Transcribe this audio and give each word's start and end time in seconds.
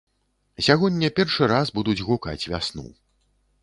Сягоння 0.67 1.13
першы 1.21 1.51
раз 1.53 1.73
будуць 1.79 1.99
гукаць 2.11 2.41
вясну. 2.53 2.87